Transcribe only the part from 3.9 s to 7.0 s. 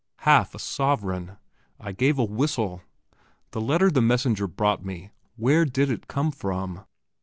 the messenger brought me, where did it come from?